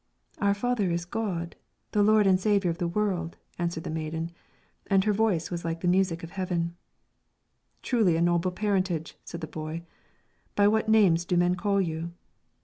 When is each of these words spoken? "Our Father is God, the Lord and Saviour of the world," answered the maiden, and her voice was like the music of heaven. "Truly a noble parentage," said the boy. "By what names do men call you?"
"Our 0.39 0.55
Father 0.55 0.89
is 0.89 1.05
God, 1.05 1.55
the 1.91 2.01
Lord 2.01 2.25
and 2.25 2.39
Saviour 2.39 2.71
of 2.71 2.79
the 2.79 2.87
world," 2.87 3.37
answered 3.59 3.83
the 3.83 3.91
maiden, 3.91 4.31
and 4.87 5.03
her 5.03 5.13
voice 5.13 5.51
was 5.51 5.63
like 5.63 5.81
the 5.81 5.87
music 5.87 6.23
of 6.23 6.31
heaven. 6.31 6.75
"Truly 7.83 8.15
a 8.15 8.21
noble 8.23 8.49
parentage," 8.49 9.15
said 9.23 9.41
the 9.41 9.45
boy. 9.45 9.83
"By 10.55 10.67
what 10.69 10.89
names 10.89 11.23
do 11.23 11.37
men 11.37 11.53
call 11.53 11.79
you?" 11.79 12.13